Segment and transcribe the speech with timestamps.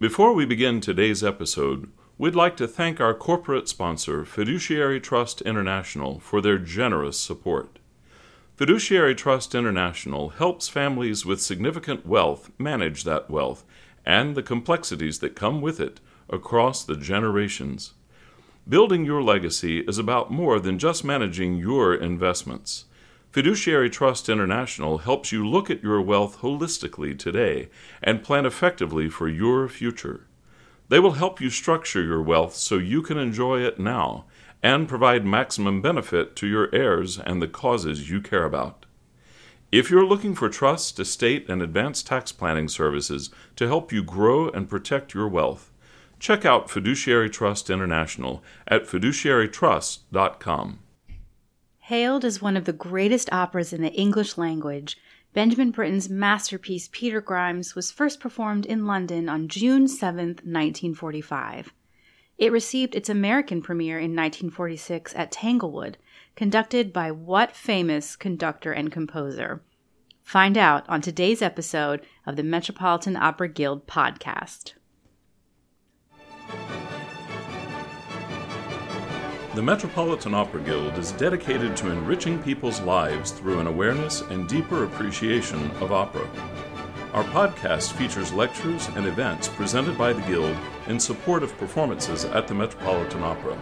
[0.00, 6.20] Before we begin today's episode, we'd like to thank our corporate sponsor, Fiduciary Trust International,
[6.20, 7.80] for their generous support.
[8.54, 13.64] Fiduciary Trust International helps families with significant wealth manage that wealth
[14.06, 15.98] and the complexities that come with it
[16.30, 17.94] across the generations.
[18.68, 22.84] Building your legacy is about more than just managing your investments.
[23.30, 27.68] Fiduciary Trust International helps you look at your wealth holistically today
[28.02, 30.26] and plan effectively for your future.
[30.88, 34.24] They will help you structure your wealth so you can enjoy it now
[34.62, 38.86] and provide maximum benefit to your heirs and the causes you care about.
[39.70, 44.48] If you're looking for trust, estate, and advanced tax planning services to help you grow
[44.48, 45.70] and protect your wealth,
[46.18, 50.78] check out Fiduciary Trust International at fiduciarytrust.com.
[51.88, 54.98] Hailed as one of the greatest operas in the English language,
[55.32, 61.72] Benjamin Britten's masterpiece Peter Grimes was first performed in London on June 7, 1945.
[62.36, 65.96] It received its American premiere in 1946 at Tanglewood,
[66.36, 69.62] conducted by what famous conductor and composer?
[70.20, 74.74] Find out on today's episode of the Metropolitan Opera Guild podcast.
[79.58, 84.84] The Metropolitan Opera Guild is dedicated to enriching people's lives through an awareness and deeper
[84.84, 86.30] appreciation of opera.
[87.12, 92.46] Our podcast features lectures and events presented by the Guild in support of performances at
[92.46, 93.58] the Metropolitan Opera.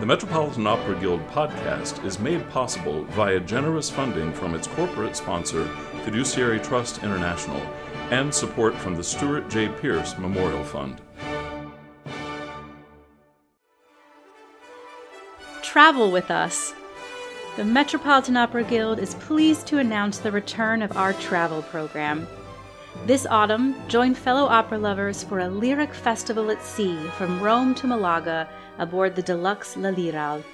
[0.00, 5.66] The Metropolitan Opera Guild podcast is made possible via generous funding from its corporate sponsor,
[6.04, 7.60] Fiduciary Trust International,
[8.10, 9.68] and support from the Stuart J.
[9.68, 11.02] Pierce Memorial Fund.
[15.74, 16.72] Travel with us
[17.56, 22.28] the Metropolitan Opera Guild is pleased to announce the return of our travel program.
[23.06, 27.88] This autumn, join fellow opera lovers for a lyric festival at sea from Rome to
[27.88, 30.44] Malaga aboard the deluxe La Lyrial.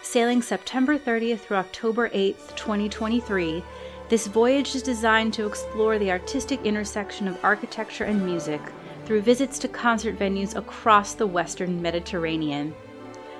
[0.00, 3.62] Sailing September 30th through October 8th, 2023,
[4.08, 8.62] this voyage is designed to explore the artistic intersection of architecture and music
[9.04, 12.74] through visits to concert venues across the western Mediterranean.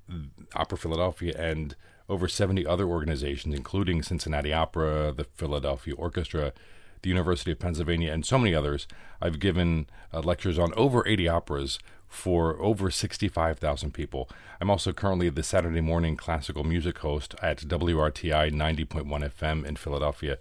[0.55, 1.75] Opera Philadelphia and
[2.09, 6.53] over 70 other organizations, including Cincinnati Opera, the Philadelphia Orchestra,
[7.01, 8.87] the University of Pennsylvania, and so many others.
[9.21, 14.29] I've given uh, lectures on over 80 operas for over 65,000 people.
[14.61, 20.37] I'm also currently the Saturday morning classical music host at WRTI 90.1 FM in Philadelphia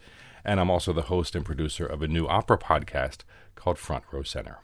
[0.47, 3.23] and I'm also the host and producer of a new opera podcast
[3.56, 4.61] called Front Row Center.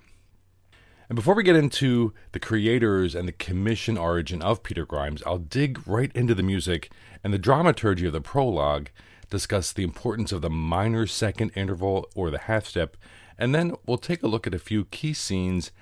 [1.08, 5.38] And before we get into the creators and the commission origin of Peter Grimes, I'll
[5.38, 6.90] dig right into the music
[7.24, 8.90] and the dramaturgy of the prologue,
[9.32, 12.98] discuss the importance of the minor second interval or the half step,
[13.38, 15.72] and then we'll take a look at a few key scenes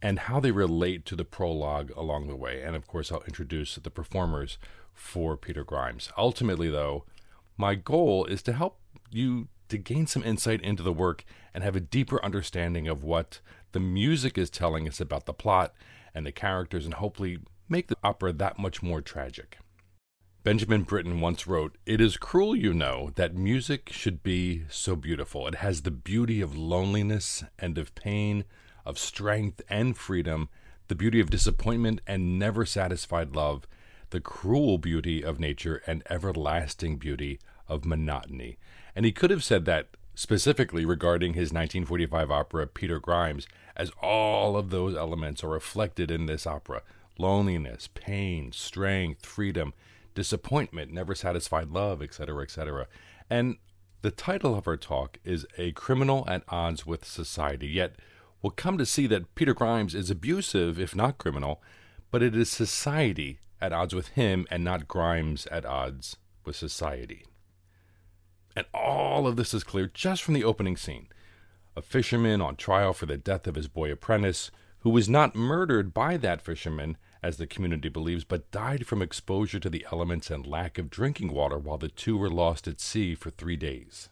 [0.00, 2.62] and how they relate to the prologue along the way.
[2.62, 4.58] And of course, I'll introduce the performers
[4.94, 6.12] for Peter Grimes.
[6.16, 7.04] Ultimately, though,
[7.56, 8.78] my goal is to help
[9.10, 13.40] you to gain some insight into the work and have a deeper understanding of what
[13.72, 15.74] the music is telling us about the plot
[16.14, 19.58] and the characters, and hopefully make the opera that much more tragic.
[20.42, 25.46] Benjamin Britten once wrote, It is cruel, you know, that music should be so beautiful.
[25.46, 28.44] It has the beauty of loneliness and of pain,
[28.86, 30.48] of strength and freedom,
[30.88, 33.66] the beauty of disappointment and never satisfied love,
[34.08, 37.38] the cruel beauty of nature and everlasting beauty
[37.68, 38.56] of monotony.
[38.96, 43.46] And he could have said that specifically regarding his 1945 opera Peter Grimes,
[43.76, 46.80] as all of those elements are reflected in this opera
[47.18, 49.74] loneliness, pain, strength, freedom,
[50.20, 52.86] disappointment, never satisfied love, etc., etc.
[53.30, 53.56] And
[54.02, 57.66] the title of our talk is A Criminal at Odds with Society.
[57.68, 57.96] Yet,
[58.42, 61.62] we'll come to see that Peter Grimes is abusive, if not criminal,
[62.10, 67.24] but it is society at odds with him and not Grimes at odds with society.
[68.54, 71.08] And all of this is clear just from the opening scene.
[71.76, 74.50] A fisherman on trial for the death of his boy apprentice,
[74.80, 79.60] who was not murdered by that fisherman, as the community believes, but died from exposure
[79.60, 83.14] to the elements and lack of drinking water while the two were lost at sea
[83.14, 84.08] for three days.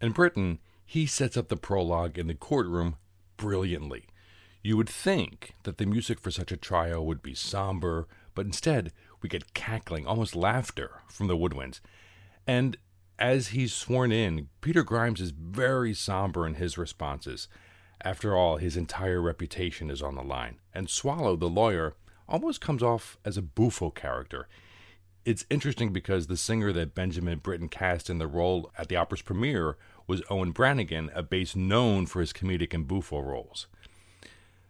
[0.00, 2.96] In Britten, he sets up the prologue in the courtroom
[3.36, 4.06] brilliantly.
[4.62, 8.92] You would think that the music for such a trial would be somber, but instead
[9.22, 11.80] we get cackling, almost laughter, from the woodwinds.
[12.46, 12.76] And
[13.18, 17.48] as he's sworn in, Peter Grimes is very somber in his responses.
[18.02, 21.94] After all, his entire reputation is on the line, and Swallow, the lawyer,
[22.28, 24.48] almost comes off as a buffo character.
[25.24, 29.20] It's interesting because the singer that Benjamin Britten cast in the role at the opera's
[29.20, 29.76] premiere
[30.06, 33.66] was Owen Brannigan, a bass known for his comedic and buffo roles.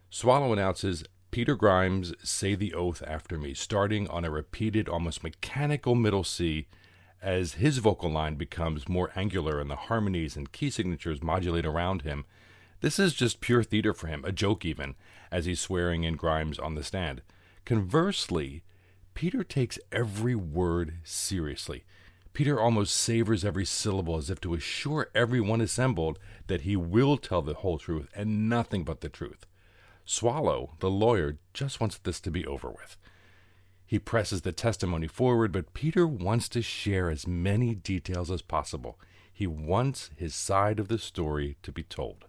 [0.09, 5.95] Swallow announces, Peter Grimes, say the oath after me, starting on a repeated, almost mechanical
[5.95, 6.67] middle C
[7.21, 12.01] as his vocal line becomes more angular and the harmonies and key signatures modulate around
[12.01, 12.25] him
[12.81, 14.95] this is just pure theater for him, a joke even,
[15.31, 17.21] as he's swearing in Grimes on the stand.
[17.63, 18.63] Conversely,
[19.13, 21.83] Peter takes every word seriously.
[22.33, 26.17] Peter almost savors every syllable as if to assure everyone assembled
[26.47, 29.45] that he will tell the whole truth and nothing but the truth.
[30.05, 32.97] Swallow, the lawyer, just wants this to be over with.
[33.85, 38.97] He presses the testimony forward, but Peter wants to share as many details as possible.
[39.31, 42.25] He wants his side of the story to be told.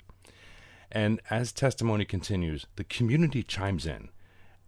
[0.95, 4.11] And as testimony continues, the community chimes in,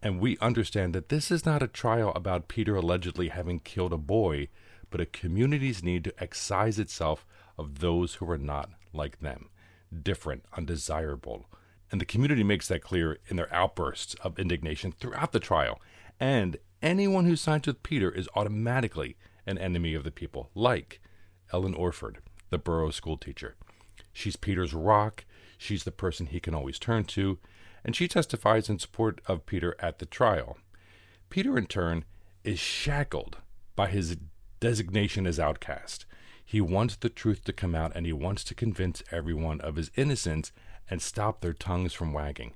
[0.01, 3.97] and we understand that this is not a trial about Peter allegedly having killed a
[3.97, 4.49] boy,
[4.89, 7.27] but a community's need to excise itself
[7.59, 9.49] of those who are not like them,
[10.01, 11.45] different, undesirable.
[11.91, 15.79] And the community makes that clear in their outbursts of indignation throughout the trial.
[16.19, 20.99] And anyone who sides with Peter is automatically an enemy of the people, like
[21.53, 22.17] Ellen Orford,
[22.49, 23.55] the borough schoolteacher.
[24.11, 25.23] She's Peter's rock
[25.65, 27.39] She's the person he can always turn to,
[27.83, 30.59] and she testifies in support of Peter at the trial.
[31.31, 32.05] Peter, in turn,
[32.43, 33.37] is shackled
[33.75, 34.15] by his
[34.59, 36.05] designation as outcast.
[36.45, 39.89] He wants the truth to come out and he wants to convince everyone of his
[39.95, 40.51] innocence
[40.87, 42.53] and stop their tongues from wagging.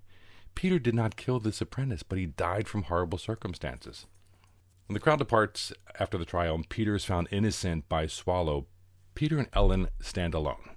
[0.53, 4.05] Peter did not kill this apprentice, but he died from horrible circumstances.
[4.85, 8.67] When the crowd departs after the trial and Peter is found innocent by Swallow,
[9.15, 10.69] Peter and Ellen stand alone.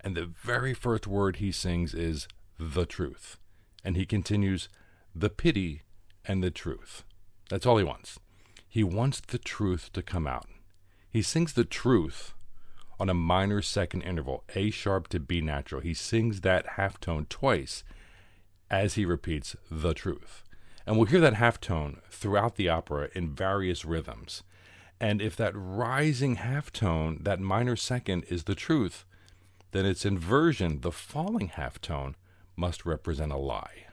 [0.00, 2.28] And the very first word he sings is
[2.58, 3.38] the truth.
[3.84, 4.68] And he continues,
[5.14, 5.82] the pity
[6.24, 7.04] and the truth.
[7.48, 8.18] That's all he wants.
[8.68, 10.48] He wants the truth to come out.
[11.10, 12.34] He sings the truth
[12.98, 15.80] on a minor second interval, A sharp to B natural.
[15.80, 17.84] He sings that half tone twice
[18.70, 20.42] as he repeats the truth.
[20.86, 24.42] And we'll hear that half tone throughout the opera in various rhythms.
[25.00, 29.04] And if that rising half tone, that minor second, is the truth,
[29.72, 32.16] then its inversion, the falling half tone,
[32.56, 33.86] must represent a lie.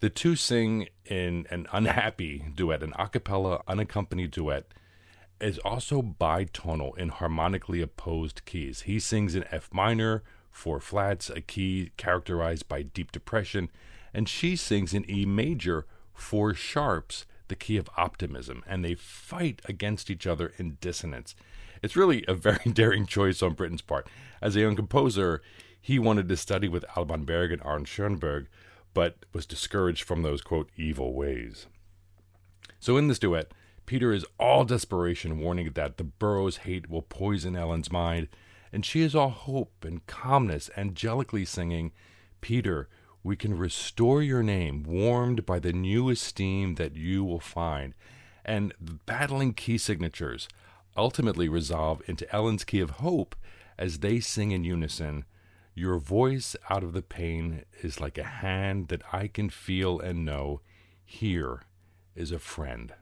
[0.00, 4.66] The two sing in an unhappy duet, an a cappella unaccompanied duet,
[5.40, 8.82] is also bitonal in harmonically opposed keys.
[8.82, 13.70] He sings in F minor, four flats, a key characterized by deep depression,
[14.12, 19.60] and she sings in E major, four sharps, the key of optimism, and they fight
[19.66, 21.34] against each other in dissonance.
[21.82, 24.06] It's really a very daring choice on Britten's part.
[24.42, 25.42] As a young composer,
[25.80, 28.48] he wanted to study with Alban Berg and Arnold Schoenberg,
[28.92, 31.66] but was discouraged from those, quote, evil ways.
[32.78, 33.52] So in this duet,
[33.86, 38.28] Peter is all desperation, warning that the borough's hate will poison Ellen's mind,
[38.72, 41.92] and she is all hope and calmness, angelically singing,
[42.40, 42.88] Peter,
[43.22, 47.94] we can restore your name, warmed by the new esteem that you will find.
[48.44, 48.72] And
[49.06, 50.48] battling key signatures
[51.00, 53.34] ultimately resolve into Ellen's key of hope
[53.78, 55.24] as they sing in unison
[55.74, 60.26] Your voice out of the pain is like a hand that I can feel and
[60.26, 60.60] know.
[61.02, 61.62] Here
[62.14, 62.92] is a friend.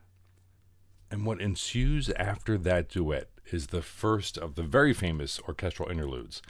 [1.10, 6.40] And what ensues after that duet is the first of the very famous orchestral interludes.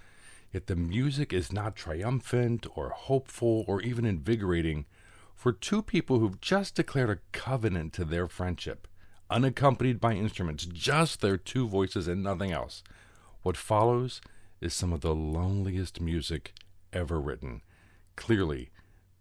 [0.53, 4.85] Yet the music is not triumphant or hopeful or even invigorating
[5.35, 8.88] for two people who've just declared a covenant to their friendship,
[9.31, 12.83] unaccompanied by instruments, just their two voices and nothing else.
[13.43, 14.21] What follows
[14.61, 16.53] is some of the loneliest music
[16.93, 17.63] ever written.
[18.19, 18.71] clearly,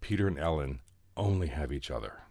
[0.00, 0.80] Peter and Ellen
[1.16, 2.22] only have each other.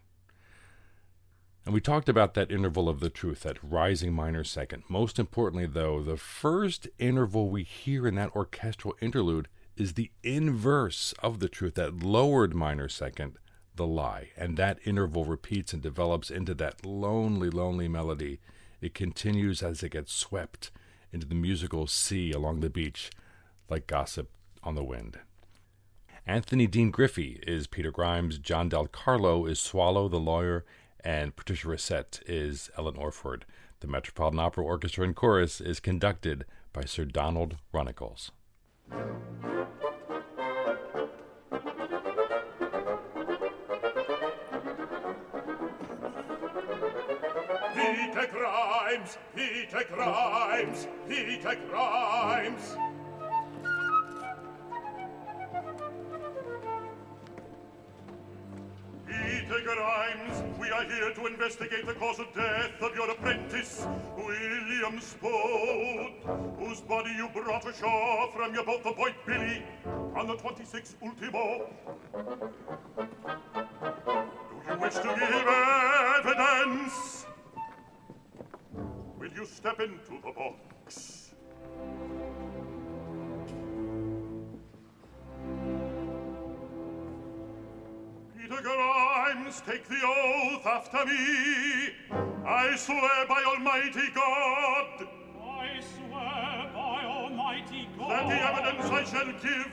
[1.65, 4.83] And we talked about that interval of the truth, that rising minor second.
[4.89, 11.13] Most importantly, though, the first interval we hear in that orchestral interlude is the inverse
[11.23, 13.37] of the truth, that lowered minor second,
[13.77, 14.29] the lie.
[14.35, 18.39] And that interval repeats and develops into that lonely, lonely melody.
[18.81, 20.71] It continues as it gets swept
[21.11, 23.09] into the musical sea along the beach,
[23.69, 24.29] like gossip
[24.63, 25.19] on the wind.
[26.25, 30.65] Anthony Dean Griffey is Peter Grimes, John Del Carlo is Swallow the lawyer,
[30.99, 33.45] and Patricia Racette is Ellen Orford.
[33.79, 36.43] The Metropolitan Opera Orchestra and Chorus is conducted
[36.73, 38.31] by Sir Donald Runnicles.
[48.31, 52.77] Grimes, Peter Grimes, Peter Grimes.
[59.05, 64.99] Peter Grimes, we are here to investigate the cause of death of your apprentice, William
[64.99, 66.13] Spode,
[66.59, 69.63] whose body you brought ashore from your boat, the Point Billy,
[70.15, 71.69] on the 26th ultimo.
[74.65, 75.47] Do you wish to give
[76.25, 77.26] evidence?
[79.37, 81.29] You step into the box?
[88.35, 91.93] Peter Grimes, take the oath after me.
[92.47, 95.07] I swear by Almighty God
[95.39, 99.71] I swear by Almighty God that the evidence I shall give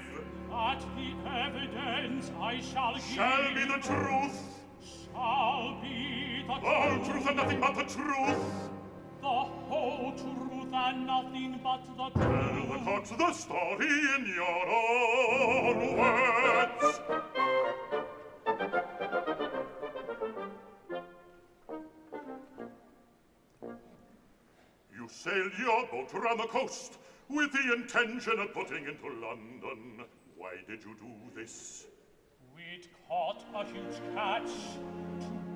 [0.51, 4.43] that the evidence I shall give shall be the truth,
[5.15, 8.74] shall be the the whole truth and nothing but the truth.
[9.25, 12.29] The whole truth and nothing but the truth.
[12.29, 17.01] Tell the cox the story in your own words.
[24.95, 26.99] You sailed your boat around the coast
[27.31, 30.05] with the intention of putting into London.
[30.37, 31.87] Why did you do this?
[32.55, 34.51] We'd caught a huge catch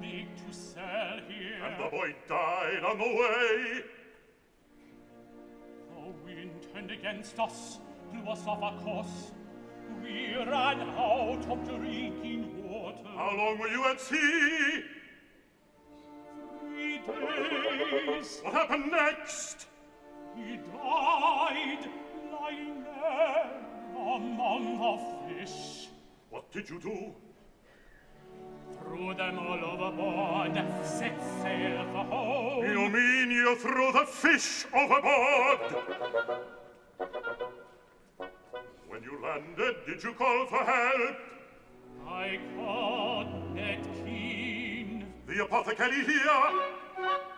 [0.08, 1.62] need to sell here.
[1.64, 3.82] And the boy died on the way.
[5.94, 7.78] The wind turned against us,
[8.12, 9.32] blew us off our course.
[10.02, 13.08] We ran out of drinking water.
[13.16, 14.84] How long were you at sea?
[16.60, 18.40] Three days.
[18.42, 19.66] What happened next?
[20.36, 21.88] He died
[22.32, 23.50] lying there
[23.96, 25.88] among the fish.
[26.30, 27.14] What did you do?
[28.82, 30.54] through them all overboard,
[30.84, 32.64] set sail for home.
[32.64, 35.60] You mean you threw the fish overboard?
[38.88, 41.16] When you landed, did you call for help?
[42.06, 45.06] I called Ned Keen.
[45.26, 47.37] The apothecary here?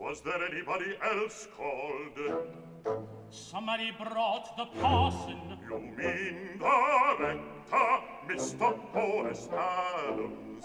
[0.00, 3.04] Was there anybody else called?
[3.28, 5.58] Somebody brought the parson.
[5.68, 8.78] You mean the rector, Mr.
[8.92, 10.64] Horace Adams?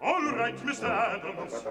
[0.00, 0.88] All right, Mr.
[0.88, 1.66] Adams.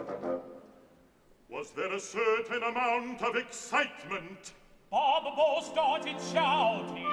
[1.50, 4.52] Was there a certain amount of excitement?
[4.92, 7.08] Bob Bo started shouting.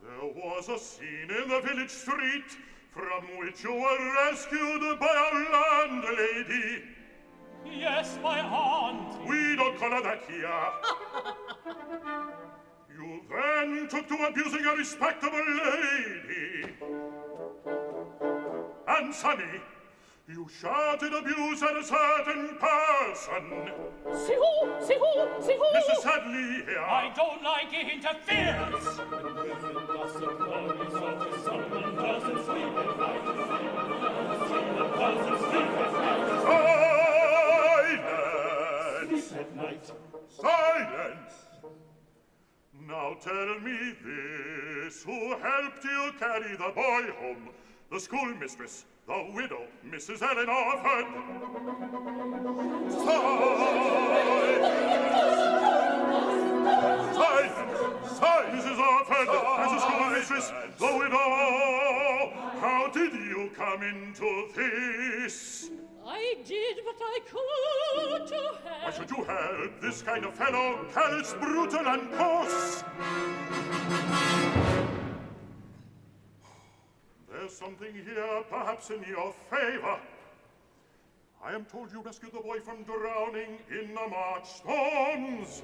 [0.00, 2.56] There was a scene in the village street
[2.94, 6.84] from which you were rescued by a landlady.
[7.66, 9.28] Yes, my aunt.
[9.28, 10.70] We don't call her that here.
[12.96, 16.72] you then took to abusing a respectable lady.
[18.86, 19.60] And Sonny,
[20.28, 23.72] you shouted abuse at a certain person.
[24.24, 24.84] See who?
[24.86, 25.42] See who?
[25.42, 25.66] See who?
[25.74, 26.02] Mrs.
[26.04, 26.78] Hadley here.
[26.78, 27.92] I don't like it.
[27.92, 29.00] interference.
[40.44, 41.32] silence!
[42.86, 47.48] Now tell me this, who helped you carry the boy home?
[47.90, 50.22] The schoolmistress, the widow, Mrs.
[50.22, 51.06] Ellen Orford.
[52.92, 53.38] Silence!
[58.18, 58.64] Silence!
[58.64, 58.78] Mrs.
[58.78, 59.28] Orford,
[59.60, 62.32] as a schoolmistress, the widow!
[62.60, 65.70] How did you come into this?
[66.06, 68.84] I did what I could to help.
[68.84, 70.84] Why should you help this kind of fellow?
[70.92, 72.84] Callous, brutal, and coarse.
[77.30, 79.98] There's something here, perhaps in your favor.
[81.42, 85.62] I am told you rescued the boy from drowning in the March storms.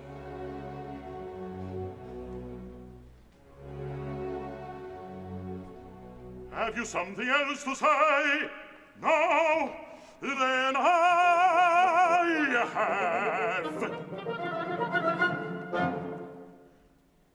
[6.53, 8.51] Have you something else to say?
[9.01, 9.90] No!
[10.21, 10.89] Then I
[12.75, 13.79] have.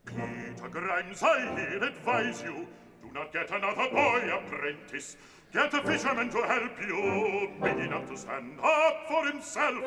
[0.06, 2.68] Peter Grimes, I here advise you,
[3.02, 5.18] do not get another boy apprentice.
[5.52, 9.84] Get a fisherman to help you, big enough to stand up for himself.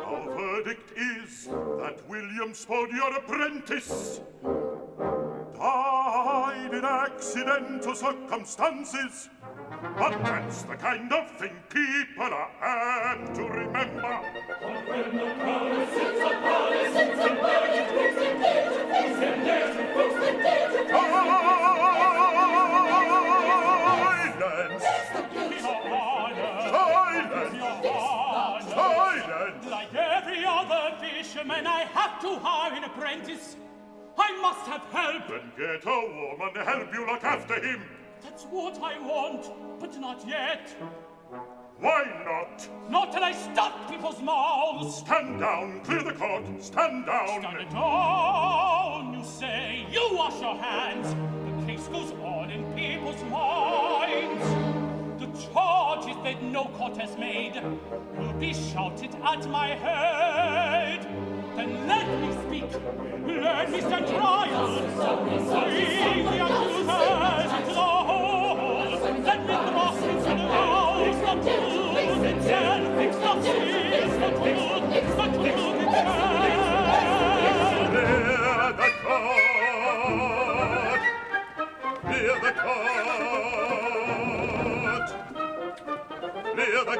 [0.00, 4.20] Our verdict is that William Spode, your apprentice,
[5.54, 9.28] died in accidental circumstances.
[9.82, 14.20] But that's the kind of thing people are apt to remember.
[14.60, 18.80] But when the promise sits a promise, it's a promise, it brings the day to
[18.92, 20.90] face, and there's the folks the day to face.
[24.40, 24.84] Silence!
[26.70, 27.90] Silence!
[28.74, 29.64] Silence!
[29.70, 33.56] Like every other fisherman, I have to hire an apprentice.
[34.18, 35.26] I must have help.
[35.28, 37.80] Then get a woman help you look after him.
[38.22, 39.50] That's what I want,
[39.80, 40.74] but not yet.
[41.78, 42.68] Why not?
[42.90, 44.98] Not till I stop people's mouths.
[44.98, 47.40] Stand down, clear the court, stand down.
[47.40, 49.86] Stand down, you say.
[49.90, 51.14] You wash your hands.
[51.60, 54.44] The case goes on in people's minds.
[55.20, 57.62] The charges that no court has made
[58.18, 61.29] will be shouted at my head.
[61.56, 62.70] then let me speak.
[63.26, 64.80] Let me stand trial.
[64.80, 68.90] Bring the accusers into the hall.
[69.24, 71.20] Let me thrust into the house.
[71.24, 72.80] the truth itself.
[73.20, 75.18] Not is the truth, the truth itself.
[78.40, 81.02] Hear the court.
[82.10, 83.08] Hear the court.
[86.56, 86.96] Hear the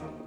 [0.00, 0.23] court.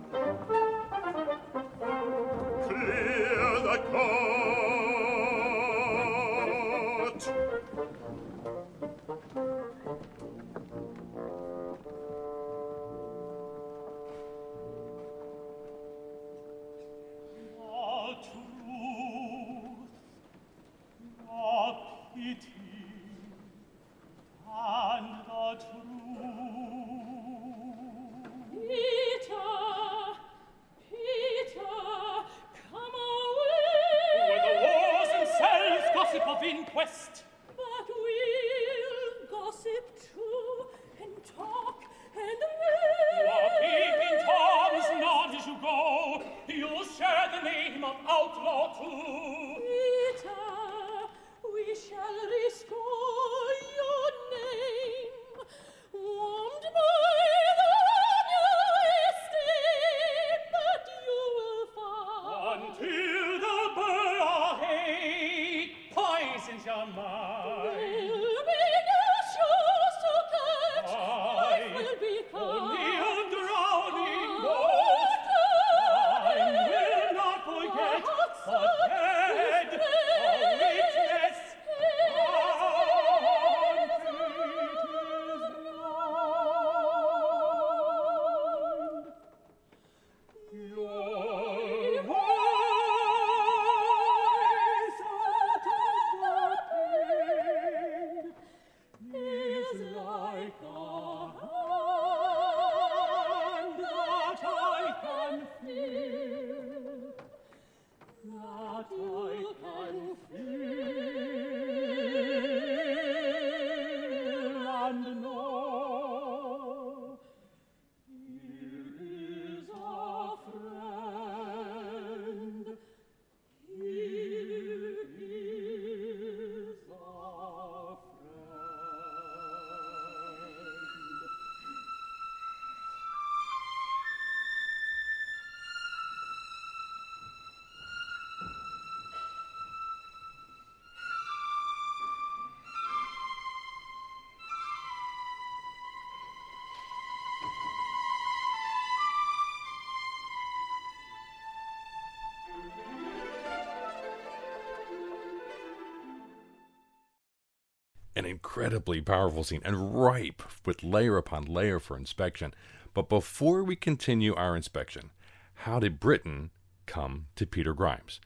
[158.17, 162.51] An incredibly powerful scene and ripe with layer upon layer for inspection.
[162.95, 165.11] But before we continue our inspection,
[165.53, 166.49] how did Britten
[166.87, 168.19] come to Peter Grimes?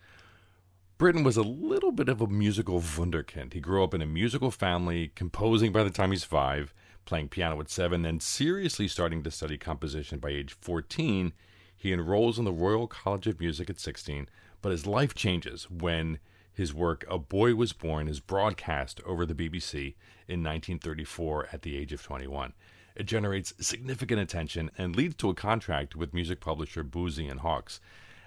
[0.97, 3.51] Britten was a little bit of a musical wunderkind.
[3.51, 6.73] He grew up in a musical family, composing by the time he's five,
[7.03, 11.33] playing piano at seven, then seriously starting to study composition by age 14.
[11.75, 14.29] He enrolls in the Royal College of Music at 16,
[14.61, 16.19] but his life changes when
[16.53, 19.95] his work A Boy Was Born is broadcast over the BBC
[20.27, 22.53] in 1934 at the age of 21.
[22.95, 27.79] It generates significant attention and leads to a contract with music publisher Boosey and Hawkes.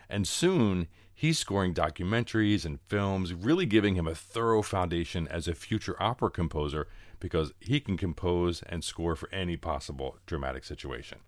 [0.09, 5.55] And soon, he's scoring documentaries and films, really giving him a thorough foundation as a
[5.55, 6.89] future opera composer
[7.21, 11.19] because he can compose and score for any possible dramatic situation.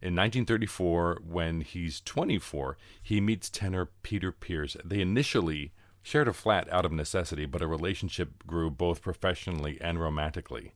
[0.00, 4.76] In 1934, when he's 24, he meets tenor Peter Pears.
[4.84, 10.00] They initially shared a flat out of necessity, but a relationship grew both professionally and
[10.00, 10.74] romantically.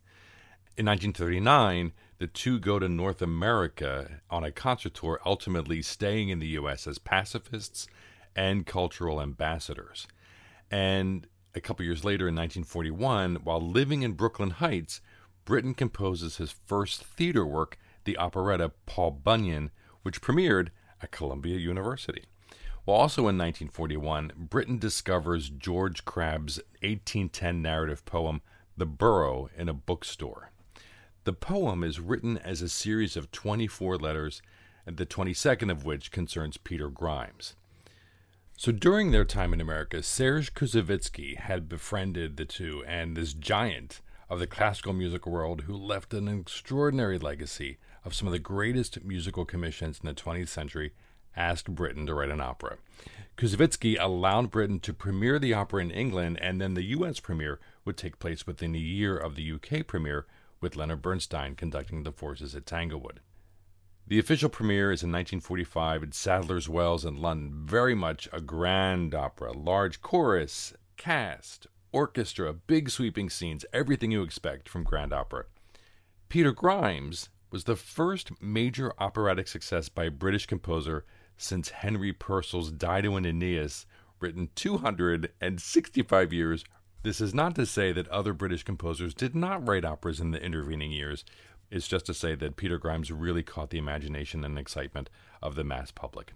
[0.77, 6.39] In 1939, the two go to North America on a concert tour, ultimately staying in
[6.39, 6.87] the U.S.
[6.87, 7.87] as pacifists
[8.35, 10.07] and cultural ambassadors.
[10.71, 15.03] And a couple years later, in 1941, while living in Brooklyn Heights,
[15.45, 19.71] Britten composes his first theater work, the operetta Paul Bunyan,
[20.03, 20.69] which premiered
[21.03, 22.25] at Columbia University.
[22.85, 28.43] While also in 1941, Britten discovers George Crabbe's 1810 narrative poem,
[28.77, 30.51] The Borough, in a bookstore.
[31.23, 34.43] The poem is written as a series of 24 letters,
[34.85, 37.55] the 22nd of which concerns Peter Grimes.
[38.57, 44.01] So during their time in America, Serge Koussevitzky had befriended the two, and this giant
[44.29, 49.05] of the classical music world who left an extraordinary legacy of some of the greatest
[49.05, 50.93] musical commissions in the 20th century
[51.37, 52.79] asked Britten to write an opera.
[53.37, 57.21] Koussevitzky allowed Britten to premiere the opera in England, and then the U.S.
[57.21, 60.27] premiere would take place within a year of the UK premiere,
[60.61, 63.21] with Leonard Bernstein conducting the forces at Tanglewood.
[64.07, 69.15] The official premiere is in 1945 at Sadler's Wells in London, very much a grand
[69.15, 75.47] opera, large chorus, cast, orchestra, big sweeping scenes, everything you expect from grand opera.
[76.29, 81.05] Peter Grimes was the first major operatic success by a British composer
[81.43, 83.87] since Henry Purcell's Dido and Aeneas,
[84.21, 86.65] written 265 years
[87.03, 90.41] this is not to say that other British composers did not write operas in the
[90.41, 91.25] intervening years.
[91.69, 95.11] It's just to say that Peter Grimes really caught the imagination and excitement
[95.43, 96.33] of the mass public.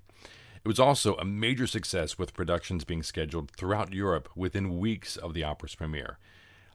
[0.64, 5.34] It was also a major success with productions being scheduled throughout Europe within weeks of
[5.34, 6.18] the opera's premiere.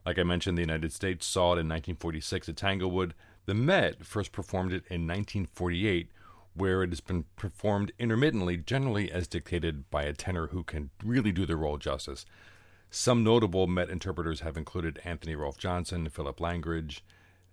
[0.06, 3.14] Like I mentioned, the United States saw it in 1946 at Tanglewood.
[3.46, 6.10] The Met first performed it in 1948,
[6.54, 11.32] where it has been performed intermittently, generally as dictated by a tenor who can really
[11.32, 12.26] do the role justice.
[12.90, 17.04] Some notable Met interpreters have included Anthony Rolfe Johnson, Philip Langridge,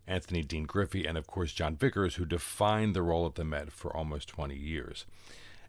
[0.06, 3.70] Anthony Dean Griffey, and of course Jon Vickers, who defined the role of the Met
[3.70, 5.06] for almost 20 years.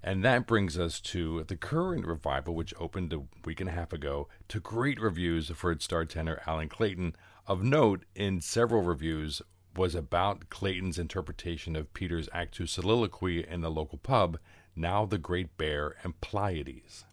[0.01, 3.91] And that brings us to the current revival, which opened a week and a half
[3.91, 7.15] ago, to great reviews for its star tenor Allan Clayton.
[7.45, 9.41] Of note, in several reviews,
[9.75, 14.37] was about Clayton's interpretation of Peter's Act Two soliloquy in the local pub,
[14.75, 17.05] Now the Great Bear and Pleiades.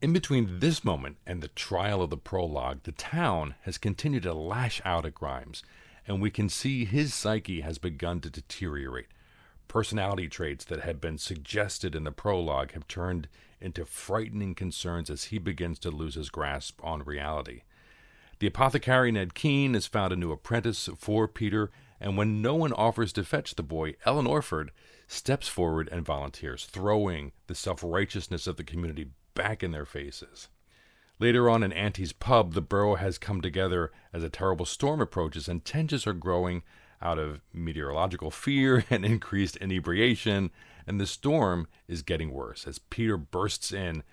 [0.00, 4.32] In between this moment and the trial of the prologue, the town has continued to
[4.32, 5.62] lash out at Grimes,
[6.06, 9.08] and we can see his psyche has begun to deteriorate.
[9.66, 13.28] Personality traits that had been suggested in the prologue have turned
[13.60, 17.62] into frightening concerns as he begins to lose his grasp on reality.
[18.40, 21.70] The apothecary Ned Keene has found a new apprentice for Peter,
[22.00, 24.70] and when no one offers to fetch the boy, Ellen Orford
[25.08, 30.48] steps forward and volunteers, throwing the self righteousness of the community back in their faces.
[31.18, 35.48] Later on in Auntie's pub, the borough has come together as a terrible storm approaches,
[35.48, 36.62] and tensions are growing
[37.02, 40.50] out of meteorological fear and increased inebriation,
[40.86, 44.04] and the storm is getting worse as Peter bursts in,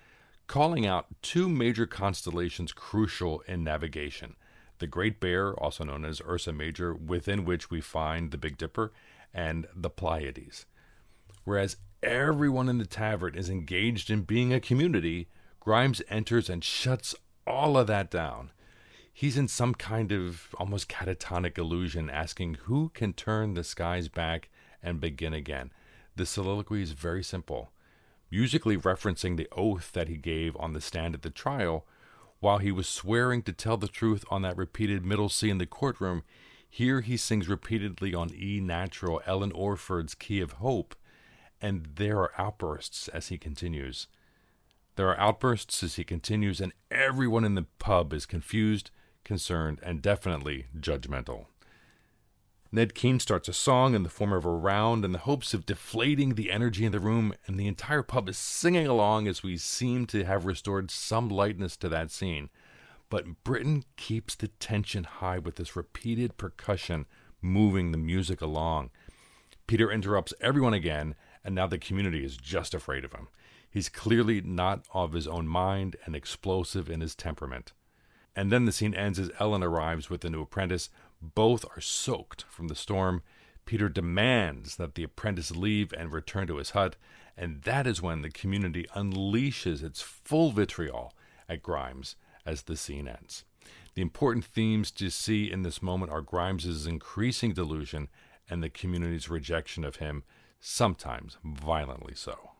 [0.46, 4.36] calling out two major constellations crucial in navigation
[4.78, 8.92] the Great Bear, also known as Ursa Major, within which we find the Big Dipper,
[9.32, 10.66] and the Pleiades.
[11.44, 15.28] Whereas everyone in the tavern is engaged in being a community,
[15.60, 17.14] Grimes enters and shuts
[17.46, 18.50] all of that down.
[19.12, 24.50] He's in some kind of almost catatonic illusion, asking who can turn the skies back
[24.82, 25.72] and begin again.
[26.16, 27.72] The soliloquy is very simple,
[28.30, 31.86] musically referencing the oath that he gave on the stand at the trial.
[32.40, 35.66] While he was swearing to tell the truth on that repeated middle C in the
[35.66, 36.22] courtroom,
[36.68, 40.94] here he sings repeatedly on E natural, Ellen Orford's key of hope,
[41.60, 44.08] and there are outbursts as he continues.
[44.96, 48.90] There are outbursts as he continues, and everyone in the pub is confused,
[49.24, 51.46] concerned, and definitely judgmental.
[52.72, 55.66] Ned Keene starts a song in the form of a round in the hopes of
[55.66, 59.56] deflating the energy in the room, and the entire pub is singing along as we
[59.56, 62.50] seem to have restored some lightness to that scene.
[63.08, 67.06] But Britten keeps the tension high with this repeated percussion
[67.40, 68.90] moving the music along.
[69.66, 71.14] Peter interrupts everyone again
[71.46, 73.28] and now the community is just afraid of him.
[73.70, 77.72] He's clearly not of his own mind and explosive in his temperament.
[78.34, 80.90] And then the scene ends as Ellen arrives with the new apprentice.
[81.20, 83.22] Both are soaked from the storm.
[83.64, 86.96] Peter demands that the apprentice leave and return to his hut,
[87.36, 91.12] and that is when the community unleashes its full vitriol
[91.48, 93.44] at Grimes as the scene ends.
[93.94, 98.08] The important themes to see in this moment are Grimes's increasing delusion
[98.48, 100.22] and the community's rejection of him,
[100.60, 102.52] sometimes violently so.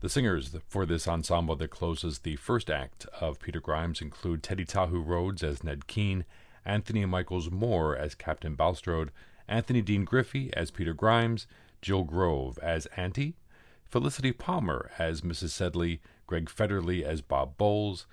[0.00, 4.64] The singers for this ensemble that closes the first act of Peter Grimes include Teddy
[4.64, 6.24] Tahu Rhodes as Ned Keene,
[6.68, 9.10] Anthony Michaels Moore as Captain Bulstrode,
[9.48, 11.46] Anthony Dean Griffey as Peter Grimes,
[11.80, 13.36] Jill Grove as Auntie,
[13.84, 15.48] Felicity Palmer as Mrs.
[15.48, 18.06] Sedley, Greg Fedderly as Bob Boles,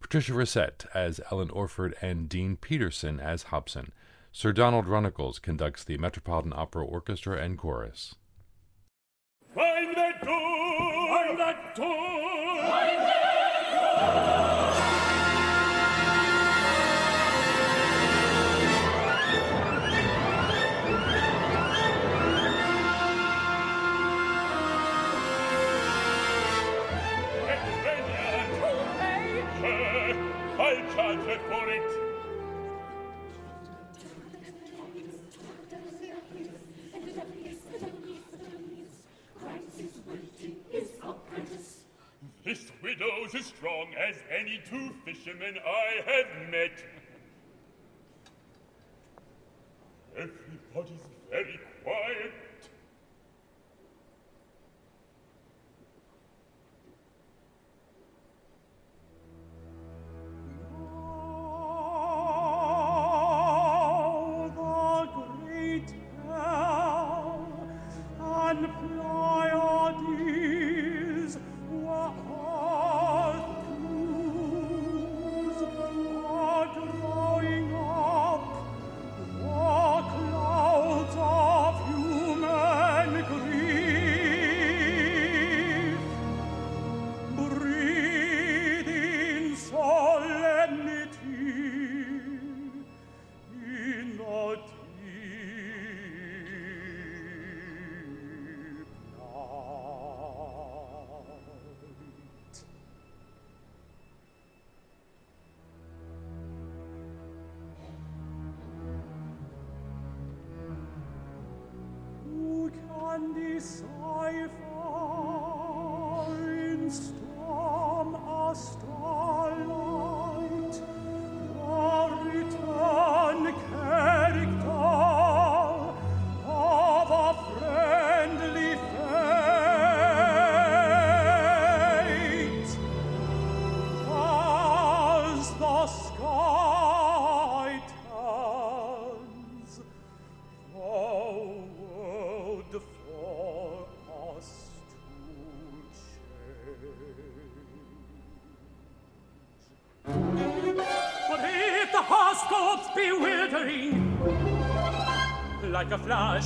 [0.00, 3.92] Patricia Racette as Ellen Orford, and Dean Peterson as Hobson.
[4.32, 8.16] Sir Donald Runnicles conducts the Metropolitan Opera Orchestra and Chorus.
[9.54, 11.08] Find that door!
[11.08, 12.66] Find that door!
[12.66, 13.04] Find
[13.96, 14.33] I'll
[42.44, 46.72] This widow's as strong as any two fishermen I have met.
[50.14, 52.32] Everybody's very quiet.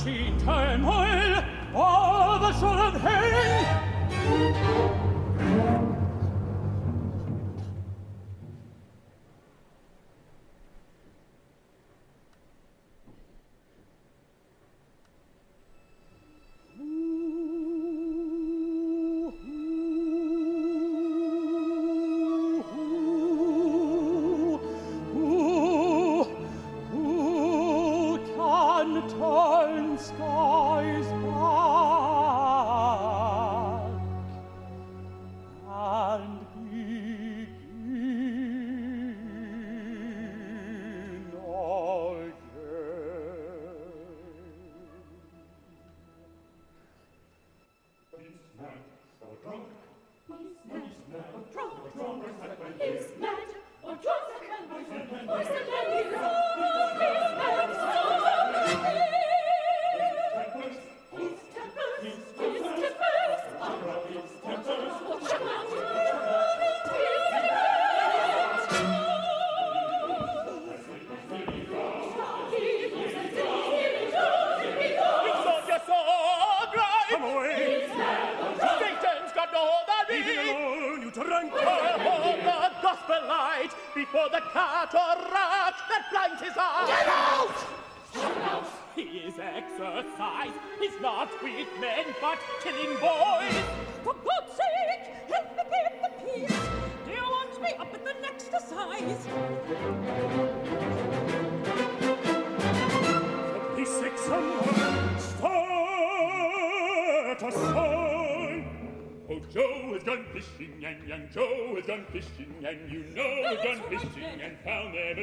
[0.07, 0.58] A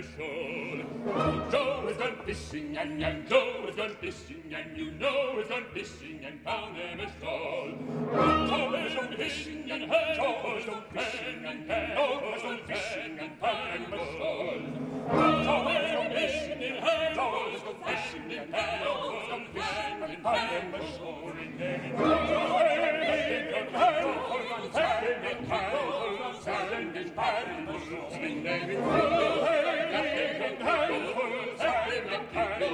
[0.02, 0.82] found a shoal.
[1.08, 5.48] Oh, Joe has gone fishing, and young Joe has gone fishing, and you know has
[5.48, 7.72] gone fishing and found them a shoal.
[8.12, 12.42] Oh, Joe has gone fishing, and hey, Joe has gone fishing, and hey, Joe has
[12.42, 14.60] gone fishing and found them a shoal.
[15.08, 19.28] Oh, Joe has gone fishing, and hey, Joe has gone fishing, and hey, Joe has
[19.30, 21.16] gone fishing and found them a shoal.
[30.46, 32.70] den Teufel, sei den Teufel,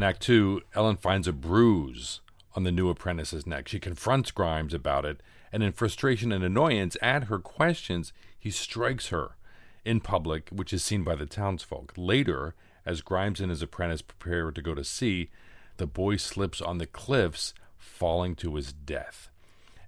[0.00, 2.22] In Act Two, Ellen finds a bruise
[2.54, 3.68] on the new apprentice's neck.
[3.68, 5.20] She confronts Grimes about it,
[5.52, 9.36] and in frustration and annoyance at her questions, he strikes her
[9.84, 11.92] in public, which is seen by the townsfolk.
[11.98, 12.54] Later,
[12.86, 15.28] as Grimes and his apprentice prepare to go to sea,
[15.76, 19.28] the boy slips on the cliffs, falling to his death.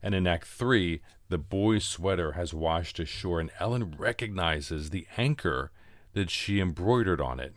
[0.03, 5.72] And in Act Three, the boy's sweater has washed ashore, and Ellen recognizes the anchor
[6.12, 7.54] that she embroidered on it.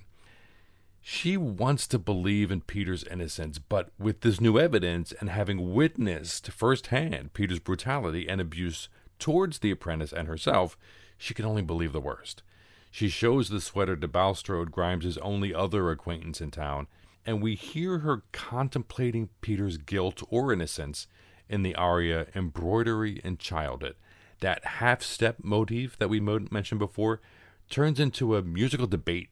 [1.08, 6.50] She wants to believe in Peter's innocence, but with this new evidence and having witnessed
[6.50, 8.90] firsthand Peter's brutality and abuse
[9.20, 10.76] towards the apprentice and herself,
[11.16, 12.42] she can only believe the worst.
[12.90, 16.88] She shows the sweater to Balstrode, Grimes's only other acquaintance in town,
[17.24, 21.06] and we hear her contemplating Peter's guilt or innocence
[21.48, 23.96] in the aria Embroidery and Childhood.
[24.40, 27.22] That half step motif that we mentioned before
[27.70, 29.30] turns into a musical debate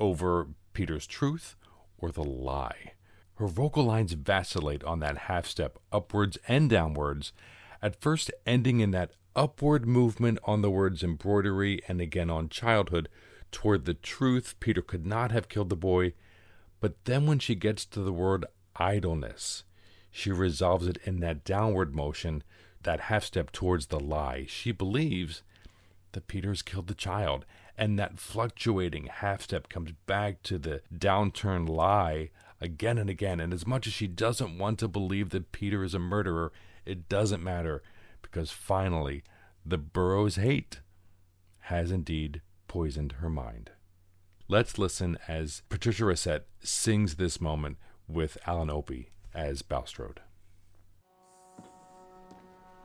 [0.00, 1.56] over Peter's truth
[1.96, 2.92] or the lie.
[3.36, 7.32] Her vocal lines vacillate on that half step, upwards and downwards,
[7.80, 13.08] at first ending in that upward movement on the words embroidery and again on childhood
[13.50, 16.12] toward the truth Peter could not have killed the boy,
[16.78, 18.44] But then when she gets to the word
[18.76, 19.64] idleness,
[20.10, 22.42] she resolves it in that downward motion,
[22.82, 24.44] that half step towards the lie.
[24.46, 25.42] She believes
[26.12, 27.46] that Peter's killed the child,
[27.78, 33.40] and that fluctuating half step comes back to the downturn lie again and again.
[33.40, 36.52] And as much as she doesn't want to believe that Peter is a murderer,
[36.84, 37.82] it doesn't matter
[38.22, 39.22] because finally
[39.64, 40.80] the Borough's hate
[41.60, 43.70] has indeed poisoned her mind.
[44.48, 50.18] Let's listen as Patricia Racette sings this moment with Alan Opie as Balstrode.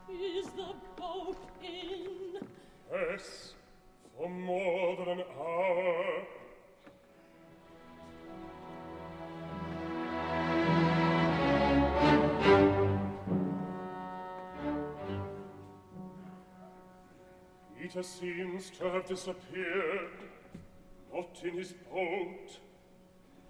[0.09, 2.47] Is the boat in?
[2.91, 3.53] Yes,
[4.22, 6.28] for more than an hour.
[17.80, 20.11] Peter seems to have disappeared,
[21.11, 22.59] not in his boat,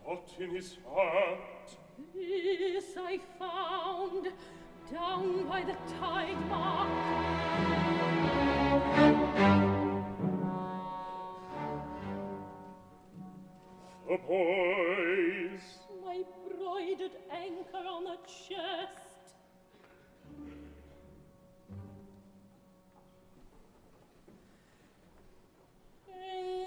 [0.07, 1.75] not in his heart.
[2.13, 4.27] This I found
[4.89, 6.87] down by the tide mark.
[14.17, 15.79] poise.
[16.03, 19.35] My broidered anchor on a chest.
[26.07, 26.60] Hey.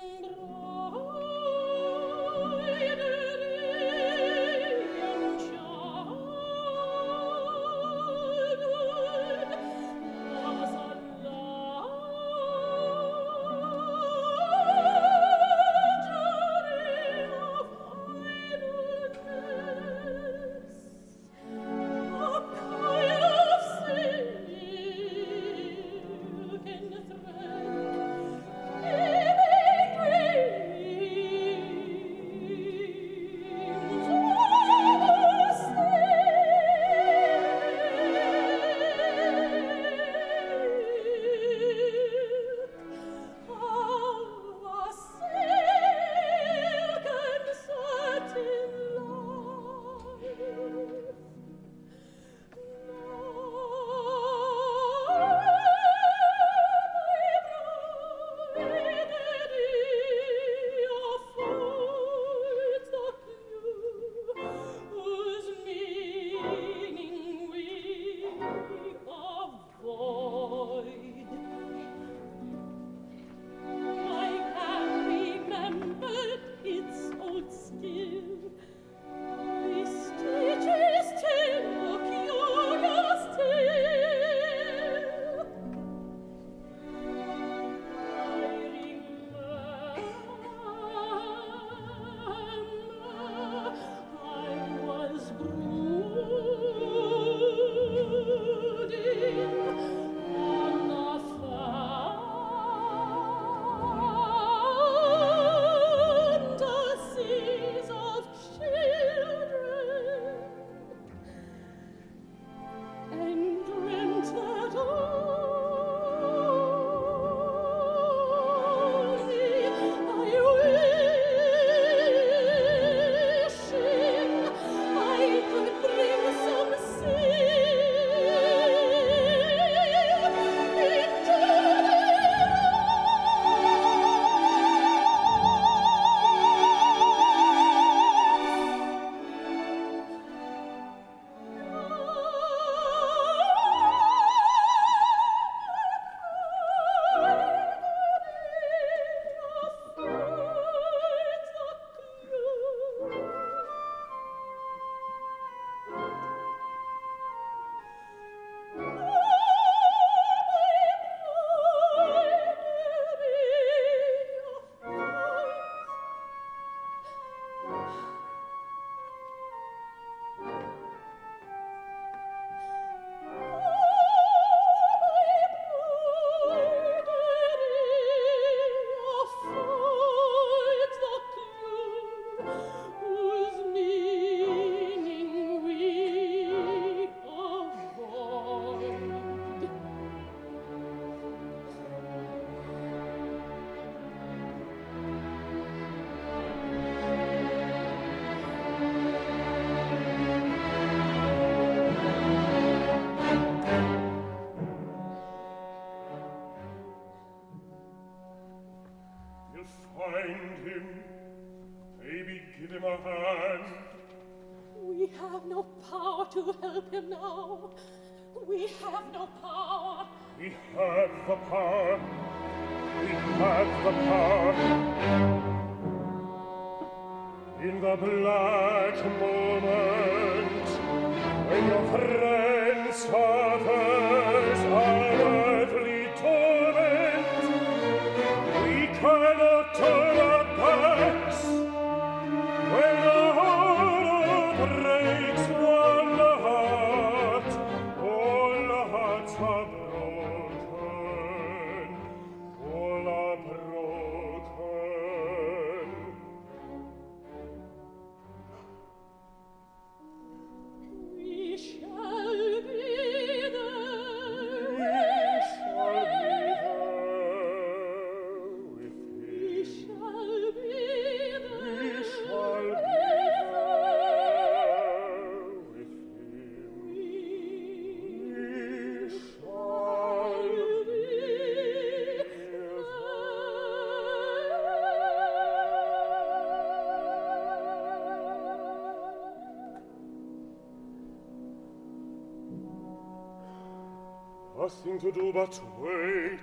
[294.65, 296.41] Nothing to do but wait,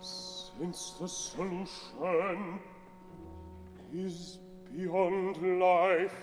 [0.00, 2.60] since the solution
[3.92, 4.38] is
[4.72, 6.14] beyond life,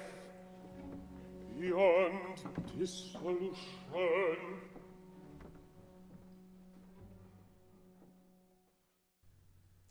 [1.60, 2.42] beyond
[2.80, 3.58] dissolution.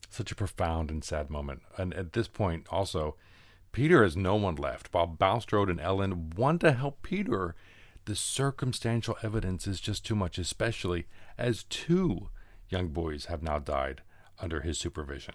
[0.08, 1.60] Such a profound and sad moment.
[1.76, 3.16] And at this point, also,
[3.70, 4.88] Peter has no one left.
[4.92, 7.54] While Balstrode and Ellen want to help Peter,
[8.06, 12.30] the circumstantial evidence is just too much, especially as two
[12.68, 14.00] young boys have now died
[14.38, 15.34] under his supervision.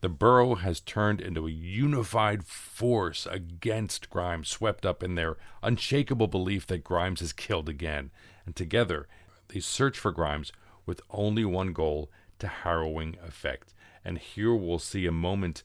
[0.00, 6.26] The borough has turned into a unified force against Grimes, swept up in their unshakable
[6.26, 8.10] belief that Grimes is killed again.
[8.44, 9.08] And together,
[9.48, 10.52] they search for Grimes
[10.84, 13.72] with only one goal to harrowing effect.
[14.04, 15.62] And here we'll see a moment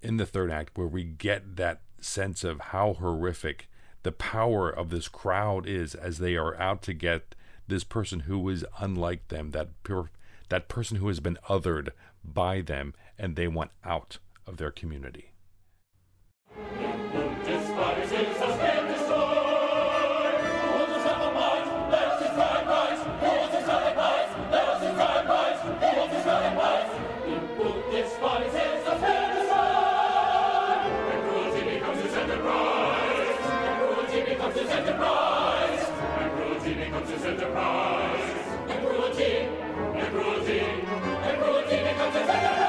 [0.00, 3.68] in the third act where we get that sense of how horrific
[4.06, 7.34] the power of this crowd is as they are out to get
[7.66, 9.70] this person who is unlike them, that
[10.48, 11.88] that person who has been othered
[12.24, 15.32] by them, and they want out of their community.
[42.16, 42.65] We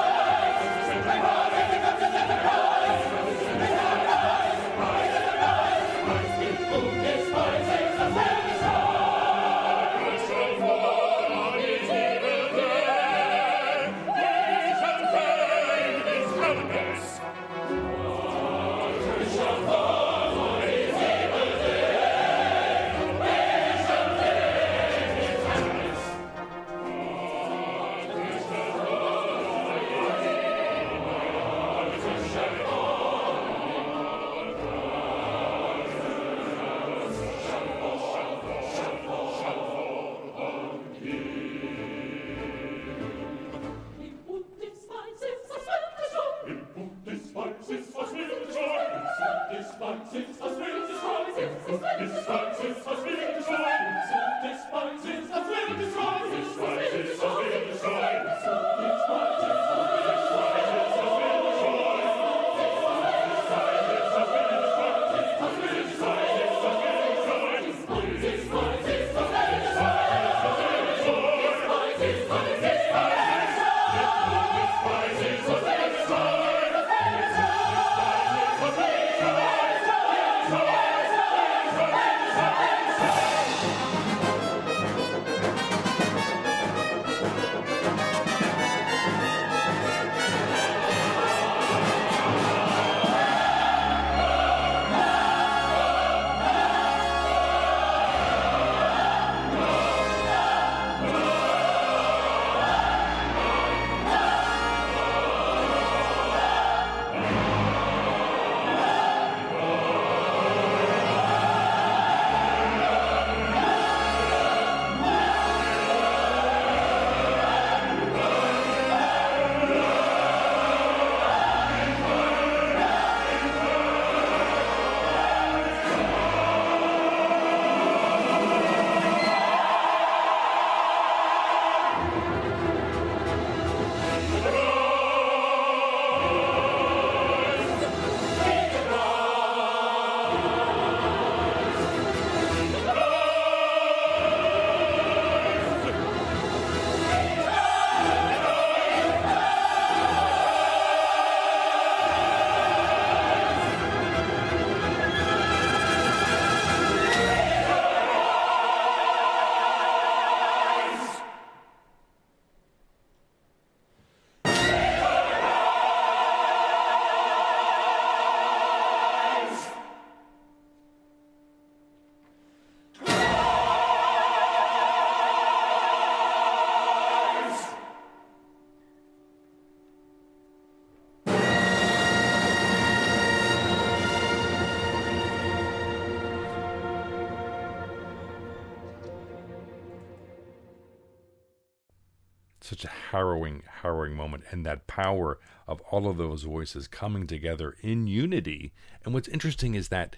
[193.18, 198.72] harrowing, harrowing moment, and that power of all of those voices coming together in unity.
[199.04, 200.14] And what's interesting is that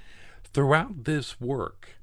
[0.52, 1.96] throughout this work,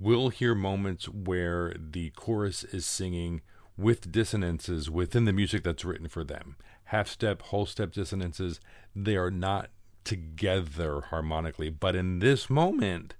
[0.00, 3.40] we'll hear moments where the chorus is singing
[3.76, 6.56] with dissonances within the music that's written for them.
[6.86, 8.58] Half step, whole step dissonances,
[8.96, 9.70] they are not
[10.02, 11.70] together harmonically.
[11.70, 13.14] But in this moment,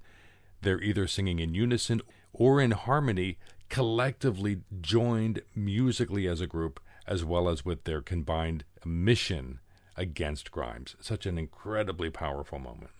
[0.62, 2.00] they're either singing in unison
[2.32, 3.38] or in harmony,
[3.70, 9.60] collectively joined musically as a group, as well as with their combined mission
[9.96, 10.96] against Grimes.
[11.00, 12.90] Such an incredibly powerful moment.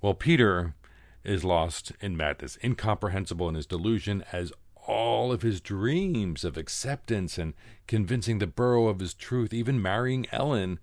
[0.00, 0.74] Well, Peter
[1.22, 4.52] is lost in madness, incomprehensible in his delusion, as
[4.86, 7.54] all of his dreams of acceptance and
[7.86, 10.80] convincing the Borough of his truth, even marrying Ellen,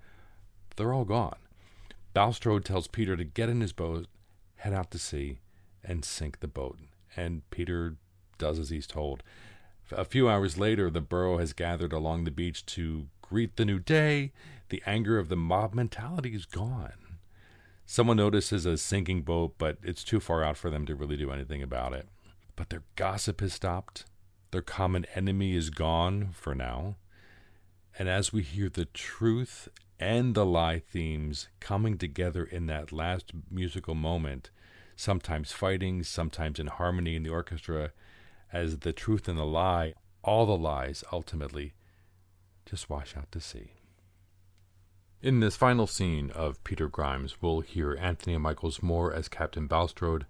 [0.78, 1.36] they're all gone.
[2.16, 4.08] Balstrode tells Peter to get in his boat,
[4.58, 5.40] head out to sea,
[5.84, 6.80] and sink the boat.
[7.18, 7.98] And Peter
[8.40, 9.22] does as he's told.
[9.92, 13.80] A few hours later, the Borough has gathered along the beach to greet the new
[13.80, 14.32] day.
[14.70, 16.94] The anger of the mob mentality is gone.
[17.86, 21.32] Someone notices a sinking boat, but it's too far out for them to really do
[21.32, 22.08] anything about it.
[22.56, 24.06] But their gossip has stopped.
[24.52, 26.98] Their common enemy is gone for now.
[27.98, 29.70] And as we hear the truth
[30.00, 34.52] and the lie themes coming together in that last musical moment,
[34.96, 37.92] sometimes fighting, sometimes in harmony in the orchestra,
[38.52, 39.94] as the truth and the lie,
[40.24, 41.74] all the lies ultimately
[42.66, 43.72] just wash out to sea.
[45.22, 50.24] In this final scene of Peter Grimes, we'll hear Anthony Michaels Moore as Captain Balstrode,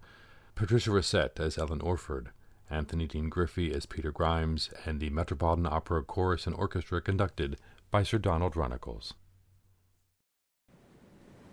[0.54, 2.30] Patricia Racette as Ellen Orford,
[2.68, 7.56] Anthony Dean Griffey as Peter Grimes, and the Metropolitan Opera Chorus and Orchestra conducted
[7.90, 9.12] by Sir Donald Runnicles.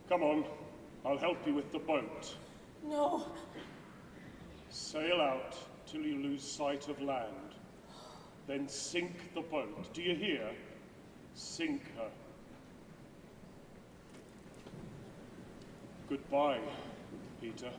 [0.09, 0.45] Come on,
[1.05, 2.35] I'll help you with the boat.
[2.83, 3.27] No.
[4.69, 5.55] Sail out
[5.87, 7.55] till you lose sight of land.
[8.45, 9.93] Then sink the boat.
[9.93, 10.49] Do you hear?
[11.33, 12.09] Sink her.
[16.09, 16.59] Goodbye,
[17.41, 17.71] Peter.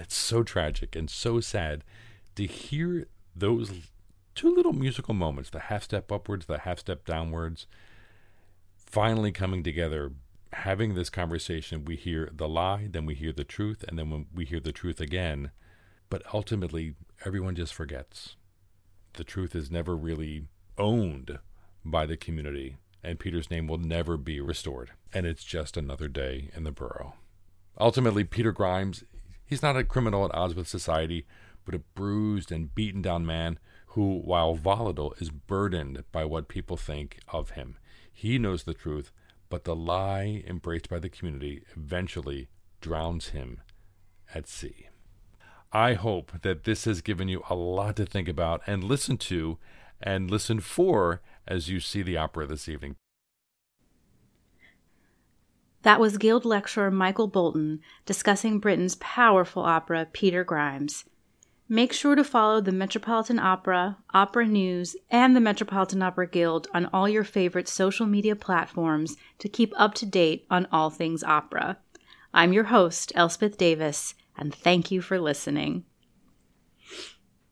[0.00, 1.84] It's so tragic and so sad
[2.34, 3.70] to hear those
[4.34, 7.66] two little musical moments, the half step upwards, the half step downwards,
[8.74, 10.12] finally coming together,
[10.54, 11.84] having this conversation.
[11.84, 14.72] We hear the lie, then we hear the truth, and then when we hear the
[14.72, 15.50] truth again.
[16.08, 16.94] But ultimately,
[17.26, 18.36] everyone just forgets.
[19.12, 20.46] The truth is never really
[20.78, 21.38] owned
[21.84, 24.92] by the community, and Peter's name will never be restored.
[25.12, 27.16] And it's just another day in the borough.
[27.78, 29.04] Ultimately, Peter Grimes,
[29.50, 31.26] he's not a criminal at odds with society,
[31.64, 36.76] but a bruised and beaten down man who, while volatile, is burdened by what people
[36.76, 37.76] think of him.
[38.12, 39.10] He knows the truth,
[39.48, 42.48] but the lie embraced by the community eventually
[42.80, 43.60] drowns him
[44.32, 44.86] at sea.
[45.72, 49.58] I hope that this has given you a lot to think about and listen to
[50.00, 52.94] and listen for as you see the opera this evening.
[55.82, 61.04] That was Guild lecturer Michael Bolton discussing Britten's powerful opera, Peter Grimes.
[61.72, 66.86] Make sure to follow the Metropolitan Opera, Opera News, and the Metropolitan Opera Guild on
[66.86, 71.78] all your favorite social media platforms to keep up to date on all things opera.
[72.34, 75.84] I'm your host, Elspeth Davis, and thank you for listening.